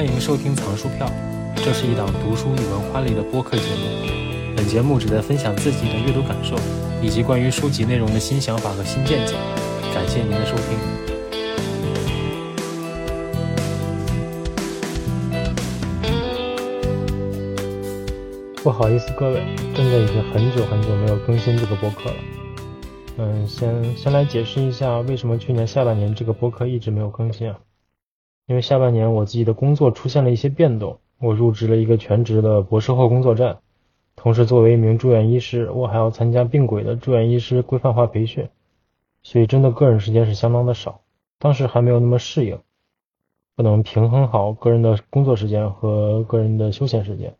[0.00, 1.06] 欢迎收听藏书票，
[1.56, 4.54] 这是一档读书与文化类的播客节目。
[4.56, 6.56] 本节目旨在分享自己的阅读感受，
[7.02, 9.34] 以及关于书籍内容的新想法和新见解。
[9.92, 10.78] 感谢您的收听。
[18.62, 22.16] 不好意思，各位，真的已经很久很久没有更新这个播客了。
[23.18, 27.58] 嗯，先先来解释一下，为什么去年下半年这个播客一直没有更新啊？
[28.50, 33.60] 因为下半年我自己的工作出现了一些变动，我入职了一个全职的博士后工作站，
[34.16, 38.48] 同时作为一名住院医师，我还要参加并轨的住院医师规范化培训，
[39.22, 41.02] 所以真的个人时间是相当的少。
[41.38, 42.58] 当时还没有那么适应，
[43.54, 47.36] 不能平衡好个人的工作时间和个人的休闲时间，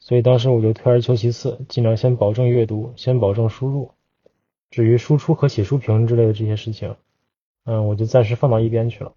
[0.00, 3.92] 所以当时我就退而求其次，尽量先保证阅读，先保证输入，
[4.68, 6.94] 至于输出和写书评之类的这些事情，
[7.64, 9.14] 嗯，我就暂时放到一边去了。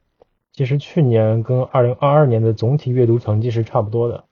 [0.51, 4.25] 其实去年跟二零二二年的总体阅读成绩是差不多的，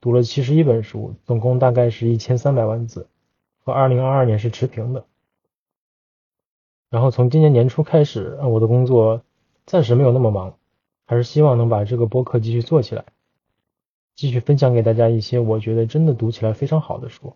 [0.00, 3.08] 读了七十一本书，总共大概是一千三百万字，
[3.62, 5.04] 和二零二二年是持平的。
[6.88, 9.22] 然后从今年年初开始，我的工作
[9.66, 10.56] 暂时没有那么忙，
[11.04, 13.04] 还是希望能把这个播客继续做起来，
[14.14, 17.34] 继续分享给大家一些我觉得真的读起来非常好的书。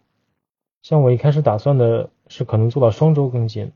[0.83, 3.73] 像我一开始打算的是可能做到双周更新。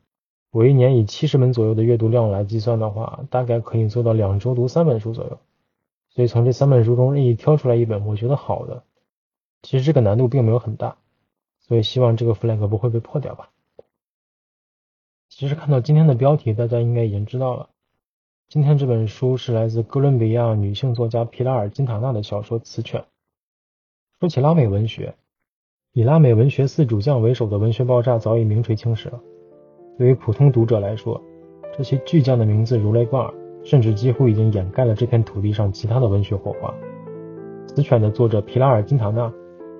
[0.54, 5.40] 我一年以七十本左右的阅读量来计算的话，大概可以做到两周读三本书左右。
[6.10, 8.84] 所以从这三本书中任意挑出来一本我觉得好的，
[9.62, 10.96] 其实这个难度并没有很大。
[11.58, 13.50] 所以希望这个 flag 不会被破掉吧。
[15.28, 17.70] 其实看到今天的标题，大家应该已经知道了。
[18.46, 23.00] 今天这本书是来自哥伦比亚女性作家皮拉尔·金塔纳的小说《词犬》。
[24.20, 25.16] 说起拉美文学，
[25.90, 29.20] 以拉美文学四主将为首的文学爆炸早已名垂青史了。
[29.96, 31.20] 对于普通读者来说，
[31.76, 33.32] 这些巨匠的名字如雷贯耳，
[33.62, 36.68] 甚至几乎已经掩盖了这片土地上其他的文学火花。
[37.76, 39.32] 《死犬》的作者皮拉尔·金塔纳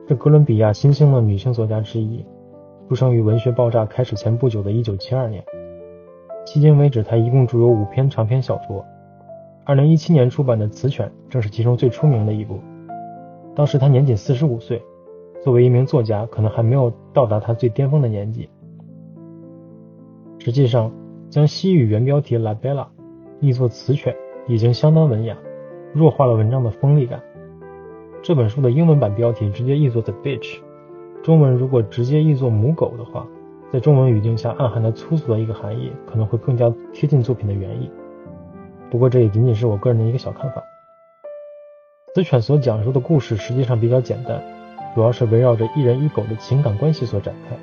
[0.06, 2.24] 是哥伦比亚新兴的女性作家之一，
[2.88, 5.44] 出生于文学爆炸开始前不久的1972年。
[6.46, 8.84] 迄今为止，她一共著有五篇长篇小说。
[9.66, 12.60] 2017年出版的《雌犬》正是其中最出名的一部。
[13.56, 14.80] 当时她年仅45岁，
[15.42, 18.48] 作为一名作家，可能还没有到达她最巅峰的年纪。
[20.38, 20.92] 实际上，
[21.30, 22.86] 将西语原标题 La Bella
[23.40, 24.14] 译作“雌犬”
[24.46, 25.36] 已经相当文雅，
[25.92, 27.22] 弱化了文章的锋利感。
[28.22, 30.58] 这本书的英文版标题直接译作 The Bitch，
[31.22, 33.26] 中文如果直接译作“母狗”的话，
[33.70, 37.90] 在中文语境下暗含的粗俗的一个含义，可能会更加贴近作品的原意。
[38.90, 40.62] 不过这也仅仅是我个人的一个小看法。
[42.14, 44.40] 雌犬所讲述的故事实际上比较简单，
[44.94, 47.56] 主要是围绕着一人一狗的情感关系所展开。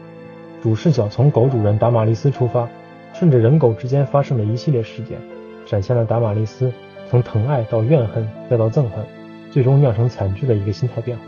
[0.61, 2.69] 主视角从狗主人达玛丽斯出发，
[3.13, 5.19] 顺着人狗之间发生的一系列事件，
[5.66, 6.72] 展现了达玛丽斯
[7.09, 9.03] 从疼爱到怨恨再到憎恨，
[9.49, 11.23] 最终酿成惨剧的一个心态变化。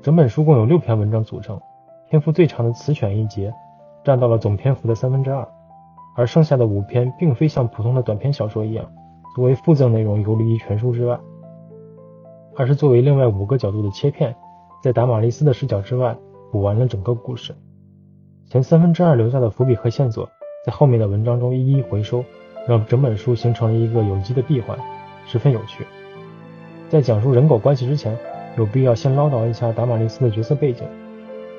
[0.00, 1.60] 整本书共有六篇文章组成，
[2.08, 3.52] 篇幅最长的雌犬一节
[4.04, 5.48] 占到了总篇幅的三分之二，
[6.14, 8.86] 而剩下的五篇并非像普通的短篇小说一样
[9.34, 11.18] 作为附赠内容游离于全书之外，
[12.54, 14.36] 而是作为另外五个角度的切片，
[14.84, 16.16] 在达玛丽斯的视角之外
[16.52, 17.52] 补完了整个故事。
[18.48, 20.30] 前三分之二留下的伏笔和线索，
[20.64, 22.24] 在后面的文章中一一回收，
[22.68, 24.78] 让整本书形成了一个有机的闭环，
[25.26, 25.84] 十分有趣。
[26.88, 28.16] 在讲述人狗关系之前，
[28.56, 30.86] 有必要先唠叨一下达玛丽斯的角色背景。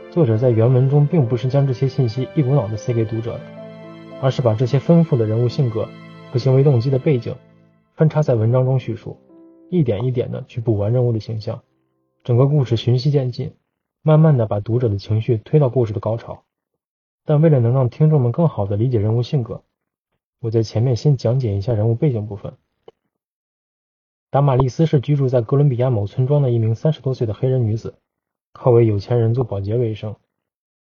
[0.09, 3.38] 作者在原文中并不是将这些信息一股脑的塞给读者，
[4.22, 5.85] 而是把这些丰富的人物性格
[6.31, 7.35] 和行为动机的背景
[7.97, 9.17] 穿插在文章中叙述，
[9.69, 11.62] 一点一点的去补完人物的形象，
[12.23, 13.52] 整个故事循序渐进，
[14.02, 16.44] 慢慢的把读者的情绪推到故事的高潮。
[17.25, 19.63] 但为了能让听众们更好的理解人物性格，
[20.40, 22.53] 我在前面先讲解一下人物背景部分。
[24.30, 27.96] 达玛丽斯是居住在哥伦比亚某村庄的一名三十多岁的黑人女子，
[28.53, 30.16] 靠为有钱人做保洁为生。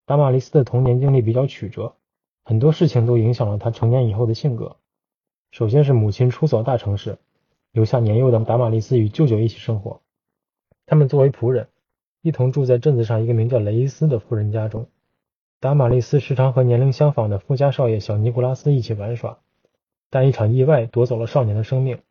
[0.05, 1.95] 达玛丽斯的童年经历比较曲折，
[2.43, 4.77] 很多事情都影响了她成年以后的性格。
[5.51, 7.17] 首先是母亲出走大城市，
[7.73, 10.01] 留下年幼的达玛丽斯与舅舅一起生活。
[10.85, 11.67] 他们作为仆人，
[12.21, 14.87] 一同住在镇子上一个名叫雷伊斯的富人家中。
[15.61, 19.37] 达玛丽斯时常和年龄相仿的富家少爷小尼古拉斯一起玩耍，
[20.09, 22.01] 但一场意外夺走了少年的生命。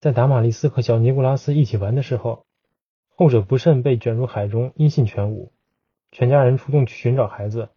[0.00, 2.46] 在达玛丽斯和小尼古拉斯一起玩的时候，
[3.14, 5.52] 后者不慎被卷入海中，音信全无。
[6.12, 7.68] 全家人出动去寻找孩子，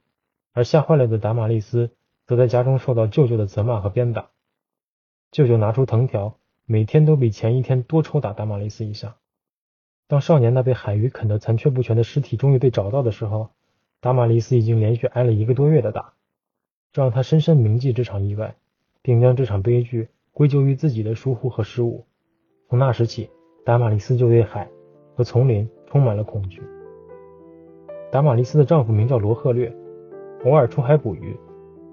[0.54, 1.92] 而吓坏了的达玛丽斯
[2.26, 4.30] 则在家中受到舅舅的责骂和鞭打。
[5.30, 9.18] 舅舅拿出藤条，每天都比前一天多抽打达玛丽斯一下。
[10.08, 13.50] 当少年那被海鱼啃得残缺不全的尸体终于被找到的时候，
[14.02, 16.14] 达玛丽斯已经连续挨了一个多月的打，
[16.92, 18.56] 这让他深深铭记这场意外，
[19.04, 22.04] 并将这场悲剧归咎于自己的疏忽和失误。
[22.68, 23.30] 从那时起，
[23.64, 24.68] 达玛丽斯就对海
[25.16, 26.64] 和丛林充满了恐惧。
[28.12, 29.72] 达玛丽斯的丈夫名叫罗赫略，
[30.46, 31.38] 偶尔出海捕鱼，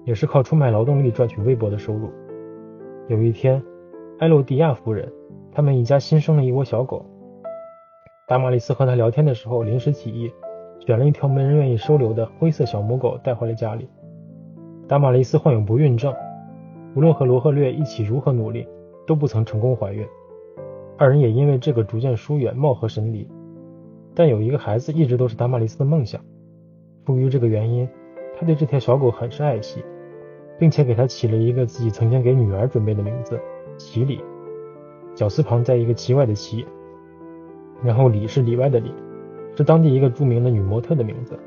[0.03, 2.09] 也是靠出卖劳动力赚取微薄的收入。
[3.07, 3.63] 有一天，
[4.17, 5.13] 埃洛迪亚夫人
[5.51, 7.05] 他们一家新生了一窝小狗。
[8.27, 10.33] 达玛丽斯和他聊天的时候，临时起意
[10.89, 13.87] 选了一条没人愿意收留的灰色小母狗带回了家里。
[14.87, 16.11] 达玛丽斯患有不孕症，
[16.95, 18.67] 无论和罗赫略一起如何努力，
[19.05, 20.03] 都不曾成功怀孕。
[20.97, 23.29] 二人也因为这个逐渐疏远，貌合神离。
[24.15, 26.19] 但有一个孩子一直都是达玛丽斯的梦想。
[27.05, 27.87] 出于这个原因，
[28.35, 29.83] 他对这条小狗很是爱惜，
[30.57, 33.39] 并且给它起了一个自己曾经给女儿准备的名字——
[33.77, 34.23] 奇里，
[35.13, 36.65] 绞丝旁在一个奇怪的奇。
[37.83, 38.91] 然后里是里外的里，
[39.59, 41.37] 是当地一个著名的女模特的名字。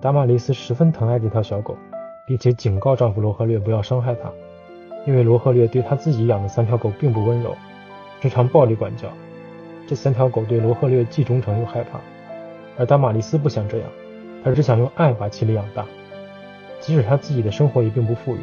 [0.00, 1.76] 达玛丽斯十分疼爱这条小狗，
[2.26, 4.28] 并且警告丈夫罗赫略不要伤害它，
[5.06, 7.54] 因为罗赫略对他自己养的三条狗并不温柔，
[8.20, 9.06] 时常暴力管教。
[9.86, 12.00] 这三条狗对罗赫略既忠诚又害怕，
[12.76, 13.88] 而达玛丽斯不想这样，
[14.42, 15.86] 他只想用爱把奇里养大，
[16.80, 18.40] 即使他自己的生活也并不富裕，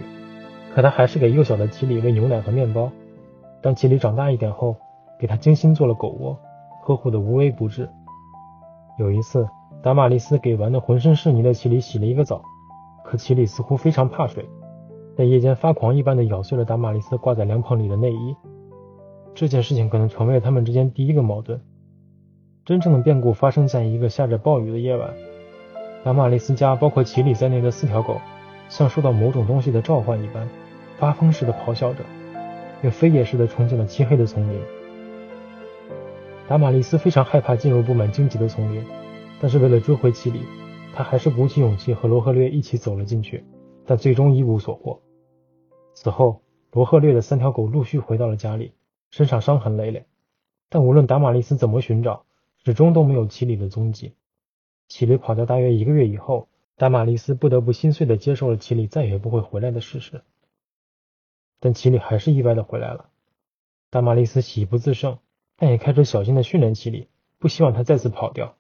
[0.74, 2.90] 可他还是给幼小的奇里喂牛奶和面包。
[3.60, 4.78] 当奇里长大一点后，
[5.20, 6.40] 给他精心做了狗窝。
[6.86, 7.90] 呵护的无微不至。
[8.98, 9.48] 有一次，
[9.84, 12.42] 达玛丽斯给玩的浑身是泥的奇里洗了一个澡，
[13.04, 14.48] 可奇里似乎非常怕水，
[15.18, 18.36] 在夜间发狂一般的咬碎了达玛丽斯挂在凉棚里的内衣。
[19.34, 21.60] 这件事情可能成为了他们之间第一个矛盾。
[22.64, 25.14] 真正的变故发生在一个下着暴雨的夜晚，
[26.06, 28.22] 达玛丽斯家包括奇里在内的四条狗，
[28.70, 30.48] 像受到某种东西的召唤一般，
[30.98, 32.00] 发疯似的咆哮着，
[32.82, 34.58] 并飞也似的冲进了漆黑的丛林。
[36.48, 38.86] 达玛丽斯非常害怕进入布满荆棘的丛林，
[39.42, 40.42] 但是为了追回奇里，
[40.94, 43.44] 他还是鼓起勇气和罗赫略一起走了进去，
[43.84, 45.02] 但最终一无所获。
[45.96, 48.74] 此后，罗赫略的三条狗陆续回到了家里，
[49.10, 50.06] 身上伤痕累累，
[50.70, 52.26] 但无论达玛丽斯怎么寻找，
[52.64, 54.14] 始终都没有奇里的踪迹。
[54.88, 60.22] 奇里跑掉大约一个月以后，达玛丽斯不得不心碎地接受了奇里再也不会回来的事实。
[61.60, 63.10] 但奇里还是意外地回来了，
[63.90, 65.18] 达玛丽斯喜不自胜。
[65.58, 67.08] 但也开始小心的训练奇里，
[67.40, 68.56] 不希望他再次跑掉。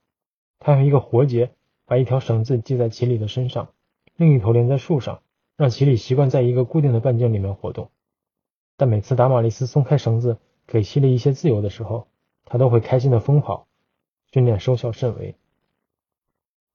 [0.59, 1.51] 他用一个活结
[1.85, 3.73] 把一条绳子系在奇里的身上，
[4.15, 5.21] 另一头连在树上，
[5.57, 7.91] 让奇里习惯在一个固定的半径里面活动。
[8.77, 10.37] 但每次达玛丽斯松开绳子，
[10.67, 12.07] 给奇里一些自由的时候，
[12.45, 13.67] 他都会开心的疯跑，
[14.31, 15.35] 训练收效甚微。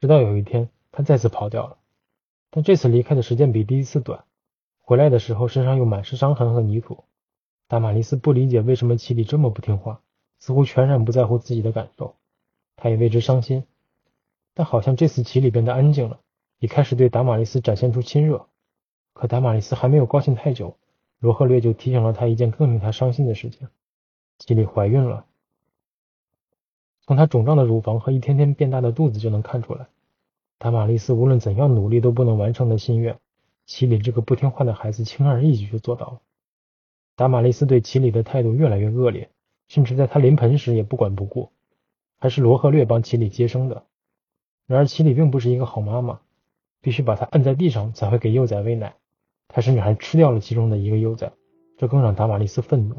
[0.00, 1.78] 直到有一天，他再次跑掉了，
[2.50, 4.24] 但这次离开的时间比第一次短，
[4.78, 7.04] 回来的时候身上又满是伤痕和泥土。
[7.68, 10.02] 达玛丽斯不理解为什么奇里这么不听话。
[10.40, 12.16] 似乎全然不在乎自己的感受，
[12.74, 13.64] 他也为之伤心。
[14.54, 16.18] 但好像这次奇里变得安静了，
[16.58, 18.46] 也开始对达玛丽斯展现出亲热。
[19.12, 20.76] 可达玛丽斯还没有高兴太久，
[21.18, 23.68] 罗赫略就提醒了他一件更令他伤心的事情：
[24.38, 25.26] 吉里怀孕了。
[27.02, 29.88] 从她肿胀的乳房和一天天变大的肚子就能看出来，
[30.58, 33.18] 达玛丽斯无论怎样努力都不能完成的心愿，
[33.66, 36.20] 奇里这个不听话的孩子轻而易举就做到了。
[37.16, 39.28] 达玛丽斯对奇里的态度越来越恶劣。
[39.70, 41.48] 甚至在他临盆时也不管不顾，
[42.18, 43.84] 还是罗赫略帮奇里接生的。
[44.66, 46.18] 然而奇里并不是一个好妈妈，
[46.80, 48.94] 必须把它按在地上才会给幼崽喂奶。
[49.46, 51.30] 他甚至还吃掉了其中的一个幼崽，
[51.76, 52.96] 这更让达玛丽斯愤怒。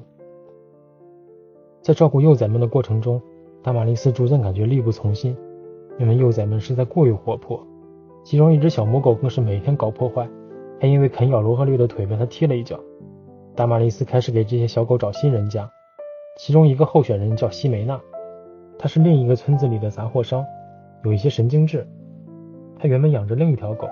[1.82, 3.22] 在照顾幼崽们的过程中，
[3.62, 5.36] 达玛丽斯逐渐感觉力不从心，
[6.00, 7.68] 因为幼崽们实在过于活泼，
[8.24, 10.26] 其中一只小母狗更是每天搞破坏，
[10.80, 12.80] 还因为啃咬罗赫略的腿被他踢了一脚。
[13.58, 15.70] 达玛丽斯开始给这些小狗找新人家。
[16.38, 18.00] 其中一个候选人叫西梅娜，
[18.80, 20.46] 他是另一个村子里的杂货商，
[21.04, 21.86] 有一些神经质。
[22.80, 23.88] 他原本养着另一条狗，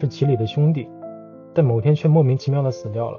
[0.00, 0.88] 是齐里的兄弟，
[1.52, 3.18] 但某天却莫名其妙的死掉了。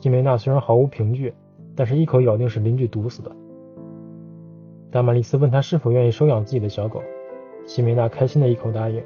[0.00, 1.32] 西梅娜虽然毫无凭据，
[1.76, 3.30] 但是一口咬定是邻居毒死的。
[4.90, 7.02] 达玛丽斯问他是否愿意收养自己的小狗，
[7.66, 9.02] 西梅娜开心的一口答应。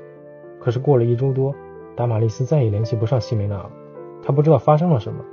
[0.60, 1.54] 可是过了一周多，
[1.96, 3.70] 达玛丽斯再也联系不上西梅娜了，
[4.22, 5.24] 他不知道发生了什么，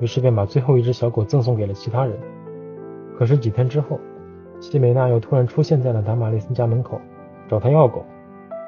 [0.00, 2.18] 于是便把最后一只小狗赠送给了其他人。
[3.18, 3.98] 可是几天之后，
[4.60, 7.00] 西梅娜又突然出现在了达玛丽斯家门口，
[7.48, 8.04] 找他要狗，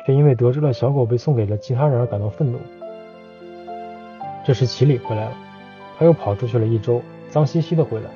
[0.04, 2.58] 却因为得知了小狗被送给了其他人而感到愤怒。
[4.44, 5.32] 这时奇里回来了，
[5.96, 8.10] 他又跑出去了一周，脏兮兮的回来。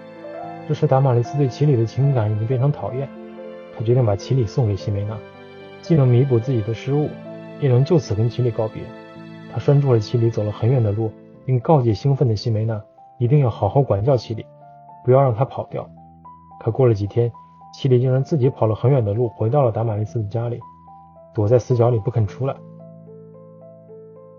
[0.66, 3.08] 这时达玛利斯对奇里的情感已经变成讨厌，
[3.78, 5.16] 他决定把奇里送给西梅娜，
[5.82, 7.08] 既能弥补自己的失误，
[7.60, 8.82] 也能就此跟奇里告别。
[9.52, 11.12] 他拴住了奇里，走了很远的路，
[11.46, 12.82] 并告诫兴奋的西梅娜
[13.18, 14.44] 一定要好好管教奇里，
[15.04, 15.88] 不要让他跑掉。
[16.60, 17.30] 可过了几天，
[17.72, 20.60] 奇里竟然自己跑了很远的路，回到了达玛丽斯的家里，
[21.34, 22.56] 躲在死角里不肯出来。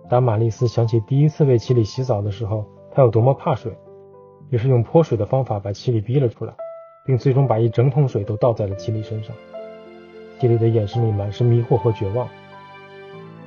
[0.10, 3.76] 达玛丽斯想起第一次为奇里洗澡的时候，他有多么怕水，
[4.50, 6.54] 于是用泼水的方法把奇里逼了出来，
[7.06, 9.36] 并最终把一整桶水都倒在了奇里身上。
[10.40, 12.28] 奇里的眼神里满是迷惑和绝望。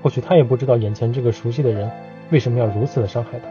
[0.03, 1.91] 或许他也不知道眼前这个熟悉的人
[2.31, 3.49] 为什么要如此的伤害他。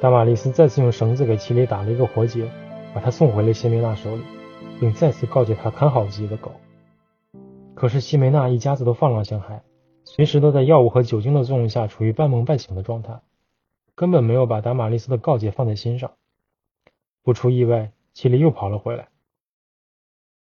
[0.00, 2.44] 达玛丽斯再次用绳子给奇里打了一个活结，
[2.94, 4.22] 把他送回了谢梅娜手里，
[4.78, 6.52] 并再次告诫他看好自己的狗。
[7.74, 9.60] 可是西梅娜一家子都放浪形骸，
[10.04, 13.20] 随时都在药物和酒精的作用下处于半梦半醒的状态，
[13.94, 16.12] 根本没有把达玛丽斯的告诫放在心上。
[17.22, 19.08] 不出意外，齐里又跑了回来。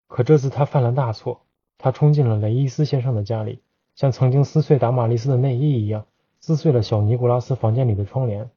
[0.08, 1.46] 可这次他犯了大错，
[1.78, 3.62] 他冲进了雷伊斯先生的家里，
[3.96, 6.06] 像曾经撕碎达玛丽斯的内衣一样，
[6.42, 8.52] 撕碎了小尼古拉斯房间里的窗帘。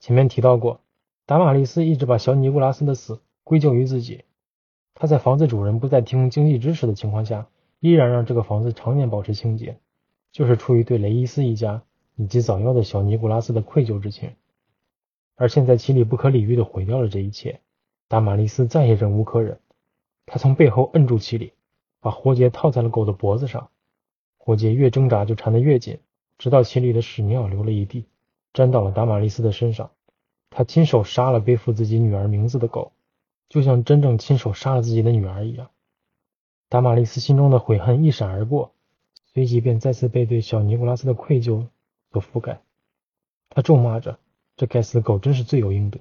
[0.00, 0.80] 前面提到过，
[1.26, 4.24] 达玛丽斯一直把小尼古拉斯的死归咎于自己。
[4.92, 7.48] 他在房子主人不再提供经济支持的情况下，
[7.80, 9.78] 依然让这个房子常年保持清洁，
[10.32, 11.82] 就是出于对雷伊斯一家
[12.16, 14.34] 以及早夭的小尼古拉斯的愧疚之情。
[15.34, 17.60] 而现在，奇里不可理喻的毁掉了这一切，
[18.06, 19.58] 达玛丽斯再也忍无可忍。
[20.26, 21.54] 他从背后摁住奇里，
[22.00, 23.70] 把活结套在了狗的脖子上。
[24.36, 25.98] 活结越挣扎就缠得越紧，
[26.36, 28.04] 直到奇里的屎尿流了一地，
[28.52, 29.90] 沾到了达玛丽斯的身上。
[30.56, 32.92] 他亲手杀了背负自己女儿名字的狗，
[33.48, 35.68] 就像真正亲手杀了自己的女儿一样。
[36.68, 38.70] 达玛丽斯心中的悔恨一闪而过，
[39.32, 41.66] 随即便再次被对小尼古拉斯的愧疚
[42.12, 42.60] 所覆盖。
[43.50, 44.16] 他咒骂着。
[44.56, 45.98] 这该死的狗真是罪有应得。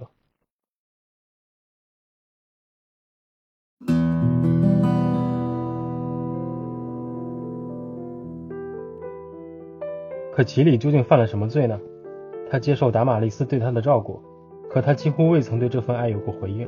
[10.35, 11.79] 可吉里究竟犯了什么罪呢？
[12.51, 14.21] 他接受达玛丽斯对他的照顾，
[14.73, 16.67] 可他几乎未曾对这份爱有过回应。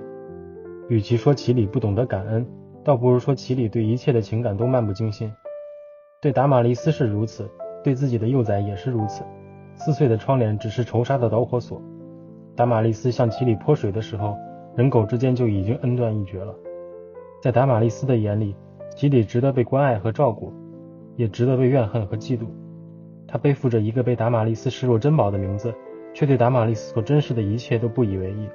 [0.88, 2.46] 与其说奇里不懂得感恩，
[2.84, 5.34] 倒不如说奇里对一切的情感都漫不经心。
[6.22, 7.50] 对达玛丽斯是如此，
[7.84, 9.24] 对自己的幼崽也是如此。
[9.74, 11.82] 撕碎的窗帘只是仇杀的导火索。
[12.56, 14.38] 达玛丽斯向奇里泼水的时候，
[14.76, 16.56] 人狗之间就已经恩断义绝了。
[17.42, 18.56] 在达玛丽斯的眼里，
[18.96, 20.54] 奇里值得被关爱和照顾，
[21.16, 22.46] 也值得被怨恨和嫉妒。
[23.28, 25.74] 他背负着一个被达玛丽斯视若珍宝的名字，
[26.16, 28.48] 却对达玛丽斯所珍视的一切都不以为意。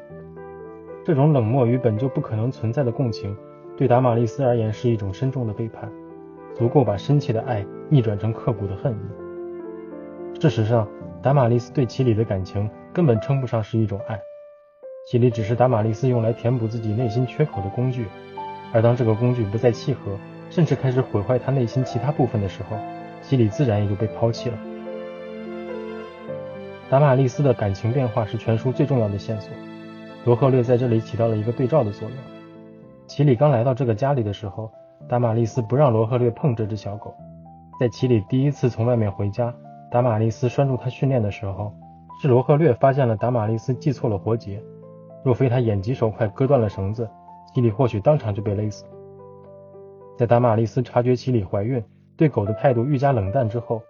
[1.04, 3.36] 这种冷漠与本就不可能存在的共情，
[3.76, 5.92] 对达玛丽斯而言是一种深重的背叛，
[6.54, 10.40] 足够把深切的爱逆转成刻骨的恨意。
[10.40, 10.88] 事实上，
[11.22, 14.18] 达玛丽斯对奇里的感情根本称不上是一种爱，
[15.06, 18.06] 奇里只是达玛丽斯用来填补自己内心缺口的工具，
[18.72, 20.16] 而当这个工具不再契合，
[20.48, 22.78] 甚至开始毁坏他内心其他部分的时候，
[23.20, 24.58] 奇里自然也就被抛弃了。
[26.90, 29.52] 达玛丽斯的感情变化是全书最重要的线索，
[30.25, 32.18] 罗赫略在这里起到了一个对照的作用。
[33.06, 34.68] 奇里刚来到这个家里的时候，
[35.09, 37.14] 达玛丽斯不让罗赫略碰这只小狗，
[37.78, 39.54] 在奇里第一次从外面回家。
[39.88, 41.73] 达玛丽斯拴住他训练的时候，
[42.20, 44.61] 是罗赫略发现了达玛丽斯系错了活结。
[45.23, 47.09] 若非他眼疾手快割断了绳子，
[47.54, 48.85] 奇里或许当场就被勒死。
[50.18, 51.80] 在达玛丽斯察觉奇里怀孕，
[52.16, 53.80] 对狗的态度愈加冷淡之后，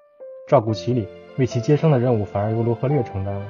[0.47, 1.09] 照顾奇里、
[1.40, 3.47] 为其接生的任务反而由罗赫略承担了。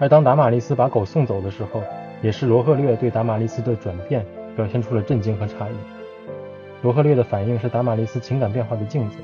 [0.00, 1.80] 而当达玛丽斯把狗送走的时候，
[2.20, 5.74] 也是罗赫略对达玛丽斯的转变表现出了震惊和诧异。
[6.82, 9.18] 罗赫略的反应是达玛丽斯情感变化的镜子。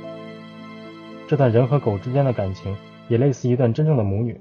[1.27, 2.77] 这段人和狗之间的感情，
[3.09, 4.41] 也类似一段真正的母女。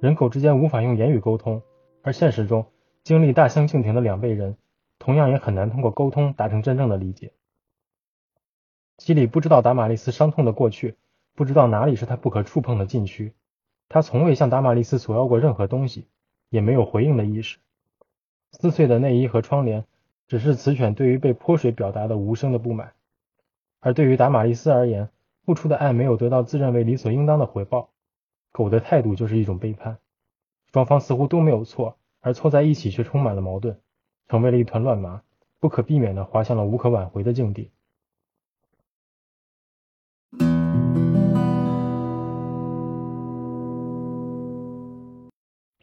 [0.00, 1.62] 人狗之间无法用言语沟通，
[2.02, 2.66] 而现实中
[3.04, 4.56] 经历大相径庭的两辈人，
[4.98, 7.32] 同样也很难通过沟通达成真正的理解。
[8.96, 10.96] 基里不知道达玛丽斯伤痛的过去，
[11.34, 13.32] 不知道哪里是他不可触碰的禁区。
[13.88, 16.06] 他从未向达玛丽斯索要过任何东西，
[16.48, 17.58] 也没有回应的意识。
[18.52, 19.84] 撕碎的内衣和窗帘，
[20.28, 22.92] 只是雌犬对于被泼水表达的无声的不满。
[23.80, 25.08] 而对于达玛丽斯而言，
[25.44, 27.90] 付出的爱没有得到自认为理所应当的回报，
[28.52, 29.98] 狗的态度就是一种背叛。
[30.72, 33.80] 双方似乎都没有错，而凑在一起却充满了矛盾，
[34.28, 35.22] 成为了一团乱麻，
[35.58, 37.70] 不可避免的滑向了无可挽回的境地。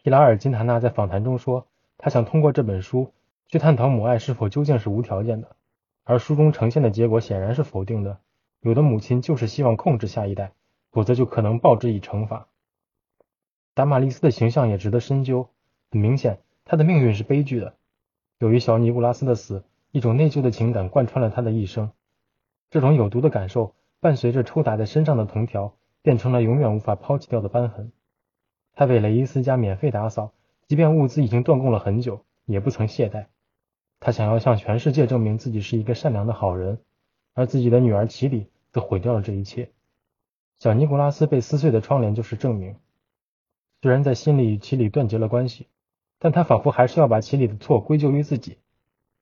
[0.08, 3.12] 皮拉尔金塔纳在访谈中说，他想通过这本书
[3.50, 5.58] 去探讨母爱是否究竟是无条件的，
[6.06, 8.18] 而书中呈现的结果显然是否定的。
[8.62, 10.54] 有的母亲就是希望控制下一代，
[10.94, 12.48] 否则就可能报之以惩罚。
[13.74, 15.50] 达玛丽斯的形象也值得深究。
[15.92, 17.74] 很明显，他的命运是悲剧的。
[18.40, 21.92] 由于小尼古拉斯的死，一种内疚的情感贯穿了他的一生。
[22.70, 27.92] 这种有毒的感受，伴随着抽打在身上的藤条，变成了永远无法抛弃掉的斑痕。
[28.78, 30.32] 他为雷伊斯家免费打扫，
[30.68, 33.26] 即便物资已经断供了很久，也不曾懈怠。
[34.00, 36.78] 他想要向全世界证明自己是一个善良的好人，
[37.34, 38.48] 而自己的女儿奇里。
[38.70, 39.72] 则毁掉了这一切。
[40.60, 42.76] 小尼古拉斯被撕碎的窗帘就是证明。
[43.82, 45.66] 虽然在心里与奇里断绝了关系，
[46.20, 48.58] 但他仿佛还是要把其里的错归咎于自己。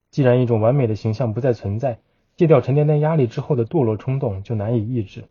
[0.09, 2.00] 既然一种完美的形象不再存在，
[2.35, 5.25] 戒掉沉甸甸压力之后的堕落冲动就难以抑制。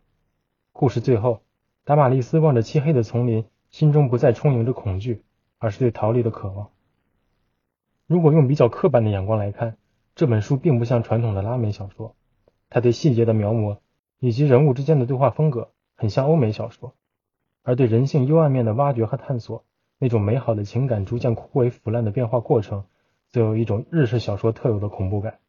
[0.72, 1.42] 故事最后，
[1.84, 5.24] 达玛利斯望着漆黑的丛林，心中不再充盈着恐惧，
[5.58, 6.70] 而是对逃离的渴望。
[8.06, 9.76] 如果用比较刻板的眼光来看，
[10.14, 12.14] 这本书并不像传统的拉美小说，
[12.70, 13.78] 它对细节的描摹
[14.20, 16.94] 以及人物之间的对话风格很像欧美小说，
[17.64, 19.64] 而对人性幽暗面的挖掘和探索，
[19.98, 22.84] 那种美好的情感逐渐枯萎腐烂的变化过程，
[23.32, 25.40] 则有一种日式小说特有的恐怖感。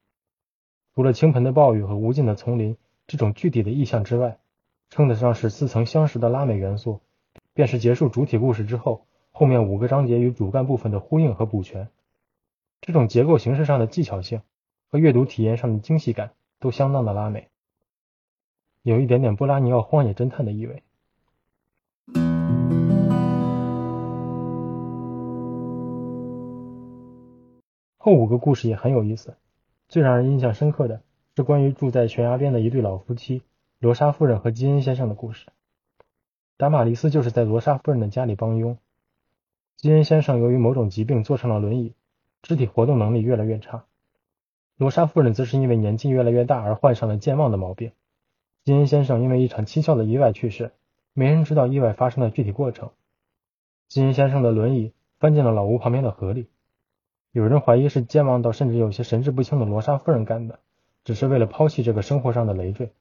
[0.95, 4.39] 除了倾盆的暴雨和无尽的丛林这种具体的意象之外，
[4.89, 7.01] 称得上是似曾相识的拉美元素，
[7.55, 11.87] 便是结束主体故事之后，后面五个章节与主干部分的呼应和补全。
[12.81, 14.41] 这种结构形式上的技巧性
[14.91, 17.47] 和阅读体验上的精细感都相当的拉美，
[18.81, 20.83] 有一点点波拉尼奥荒野侦探的意味。
[27.95, 29.37] 后五个故事也很有意思，
[29.87, 31.03] 最让人印象深刻的
[31.37, 33.43] 是关于住在悬崖边的一对老夫妻
[33.79, 35.47] 罗莎夫人和基恩先生的故事。
[36.57, 38.77] 达玛丽斯就是在罗莎夫人的家里帮佣，
[39.77, 41.93] 基恩先生由于某种疾病坐上了轮椅。
[42.41, 43.85] 肢体活动能力越来越差，
[44.77, 47.91] 罗莎夫人则是因为年纪越来越大而患上了健忘的毛病。
[48.63, 50.71] 基恩先生因为一场蹊跷的意外去世，
[51.13, 52.91] 没人知道意外发生的具体过程。
[53.87, 56.47] 基恩先生的轮椅翻进了老屋旁边的河里，
[57.31, 60.59] 有人怀疑是健忘到甚至有些神志不清的罗莎夫人干的，
[61.03, 62.91] 只是为了抛弃这个生活上的累赘。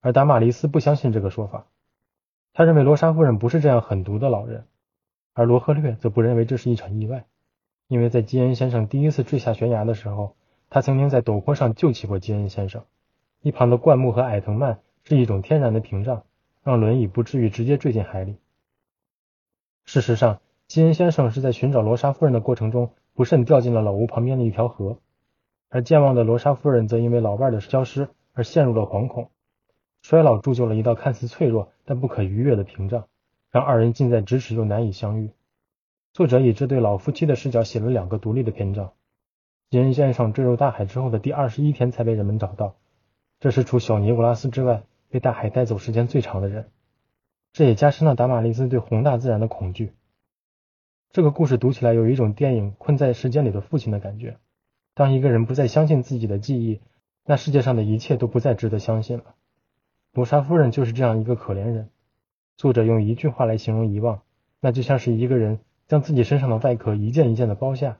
[0.00, 1.66] 而达玛丽斯不相信这个说法，
[2.58, 4.64] 他认为罗莎夫人不是这样狠毒的老人，
[5.34, 7.26] 而罗赫略则不认为这是一场意外。
[7.86, 10.36] 因为在基恩先生第一次坠下悬崖的时候，
[10.70, 12.84] 他曾经在陡坡上救起过基恩先生。
[13.42, 16.22] 一旁的灌木和矮藤蔓是一种天然的屏障，
[16.64, 18.38] 让轮椅不至于直接坠进海里。
[19.84, 24.96] 事实上，基恩先生是在寻找罗莎夫人的过程中，不慎掉进了老屋旁边的一条河，
[25.68, 29.28] 而健忘的罗莎夫人则因为老伴的消失而陷入了惶恐。
[30.08, 33.08] 衰老铸就了一道看似脆弱但不可逾越的屏障，
[33.50, 35.32] 让二人近在咫尺又难以相遇。
[36.12, 38.92] 作者以这对老夫妻的视角写了两个独立的篇章。
[39.68, 42.76] 吉恩先生坠入大海之后的第二十一天才被人们找到，
[43.40, 46.68] 这是除小尼古拉斯之外被大海带走时间最长的人。
[47.52, 49.92] 这也加深了达玛利斯对宏大自然的恐惧。
[51.10, 54.38] 这个故事读起来有一种电影《困在时间里的父亲》的感觉。
[54.94, 56.80] 当一个人不再相信自己的记忆，
[57.24, 59.34] 那世界上的一切都不再值得相信了。
[60.16, 61.90] 罗莎夫人就是这样一个可怜人。
[62.56, 64.22] 作者用一句话来形容遗忘，
[64.60, 65.60] 那就像是一个人。
[65.88, 67.98] 将自己身上的外壳一件一件的剥下，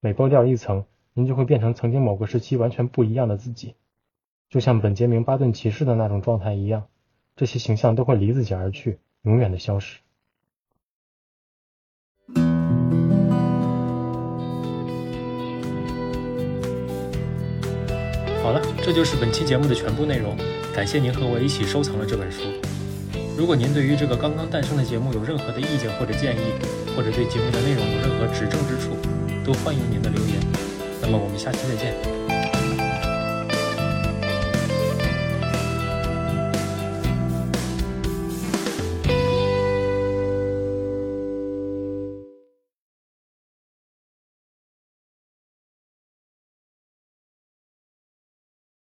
[0.00, 3.74] 每剥掉一层，您就会变成曾经某个时期完全不一样的自己，
[4.48, 6.88] 就像本杰明·巴顿骑士的那种状态一样，
[7.36, 10.00] 这些形象都会离自己而去，永远的消失。
[18.50, 20.36] 好了，这就是本期节目的全部内容，
[20.74, 22.38] 感谢您和我一起收藏了这本书。
[23.38, 26.40] 如果您对于这个刚刚诞生的节目有任何的意见或者建议，
[26.96, 28.96] 或者对节目的内容有任何指正之处，
[29.46, 30.34] 都欢迎您的留言。
[31.00, 32.09] 那么我们下期再见。